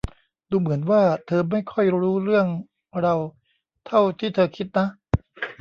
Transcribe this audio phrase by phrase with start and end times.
[0.49, 2.47] ดูเหมือนว่าเธอไม่ค่อยรู้เรื่อง
[3.01, 3.15] เรา
[3.85, 4.87] เท่าที่เธอคิดนะ